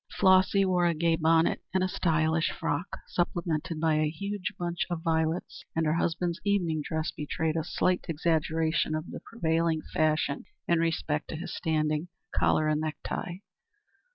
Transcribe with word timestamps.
Flossy 0.17 0.65
wore 0.65 0.87
a 0.87 0.95
gay 0.95 1.15
bonnet 1.15 1.61
and 1.75 1.83
a 1.83 1.87
stylish 1.87 2.49
frock, 2.51 2.87
supplemented 3.05 3.79
by 3.79 3.97
a 3.99 4.09
huge 4.09 4.51
bunch 4.57 4.83
of 4.89 5.03
violets, 5.03 5.63
and 5.75 5.85
her 5.85 5.93
husband's 5.93 6.41
evening 6.43 6.81
dress 6.83 7.11
betrayed 7.11 7.55
a 7.55 7.63
slight 7.63 8.05
exaggeration 8.09 8.95
of 8.95 9.11
the 9.11 9.19
prevailing 9.19 9.83
fashion 9.93 10.45
in 10.67 10.79
respect 10.79 11.27
to 11.27 11.35
his 11.35 11.53
standing 11.53 12.07
collar 12.33 12.67
and 12.67 12.81
necktie. 12.81 13.35